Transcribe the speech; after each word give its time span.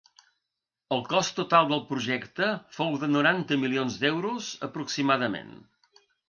El 0.95 1.01
cost 1.09 1.33
total 1.39 1.67
del 1.71 1.83
projecte 1.89 2.47
fou 2.77 2.97
de 3.03 3.11
noranta 3.17 3.59
milions 3.65 3.99
d’euros 4.05 4.49
aproximadament. 4.71 5.55